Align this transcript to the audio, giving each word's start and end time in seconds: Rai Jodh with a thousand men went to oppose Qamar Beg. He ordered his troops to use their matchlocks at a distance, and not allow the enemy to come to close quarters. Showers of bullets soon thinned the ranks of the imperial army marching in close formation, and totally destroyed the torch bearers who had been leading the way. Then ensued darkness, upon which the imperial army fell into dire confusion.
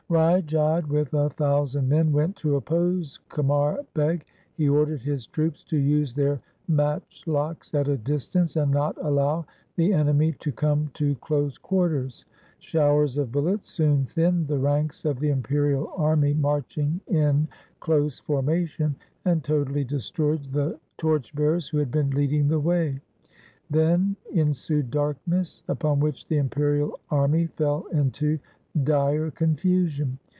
Rai 0.11 0.41
Jodh 0.41 0.87
with 0.87 1.13
a 1.13 1.29
thousand 1.29 1.87
men 1.87 2.11
went 2.11 2.35
to 2.35 2.57
oppose 2.57 3.21
Qamar 3.29 3.85
Beg. 3.93 4.25
He 4.55 4.67
ordered 4.67 4.99
his 5.01 5.25
troops 5.25 5.63
to 5.63 5.77
use 5.77 6.13
their 6.13 6.41
matchlocks 6.69 7.73
at 7.73 7.87
a 7.87 7.95
distance, 7.97 8.57
and 8.57 8.73
not 8.73 8.97
allow 9.01 9.45
the 9.77 9.93
enemy 9.93 10.33
to 10.39 10.51
come 10.51 10.91
to 10.95 11.15
close 11.15 11.57
quarters. 11.57 12.25
Showers 12.59 13.17
of 13.17 13.31
bullets 13.31 13.69
soon 13.69 14.03
thinned 14.03 14.49
the 14.49 14.59
ranks 14.59 15.05
of 15.05 15.17
the 15.21 15.29
imperial 15.29 15.93
army 15.95 16.33
marching 16.33 16.99
in 17.07 17.47
close 17.79 18.19
formation, 18.19 18.97
and 19.23 19.45
totally 19.45 19.85
destroyed 19.85 20.43
the 20.51 20.77
torch 20.97 21.33
bearers 21.33 21.69
who 21.69 21.77
had 21.77 21.89
been 21.89 22.09
leading 22.09 22.49
the 22.49 22.59
way. 22.59 22.99
Then 23.69 24.17
ensued 24.33 24.91
darkness, 24.91 25.63
upon 25.69 26.01
which 26.01 26.27
the 26.27 26.37
imperial 26.37 26.99
army 27.09 27.45
fell 27.47 27.85
into 27.93 28.39
dire 28.85 29.29
confusion. 29.29 30.17